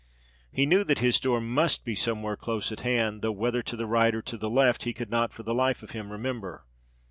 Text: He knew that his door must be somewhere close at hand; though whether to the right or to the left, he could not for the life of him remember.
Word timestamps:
He 0.51 0.65
knew 0.65 0.83
that 0.85 0.97
his 0.97 1.19
door 1.19 1.39
must 1.39 1.85
be 1.85 1.93
somewhere 1.93 2.35
close 2.35 2.71
at 2.71 2.79
hand; 2.79 3.21
though 3.21 3.31
whether 3.31 3.61
to 3.61 3.75
the 3.75 3.85
right 3.85 4.15
or 4.15 4.23
to 4.23 4.35
the 4.39 4.49
left, 4.49 4.81
he 4.81 4.93
could 4.95 5.11
not 5.11 5.31
for 5.31 5.43
the 5.43 5.53
life 5.53 5.83
of 5.83 5.91
him 5.91 6.11
remember. 6.11 6.65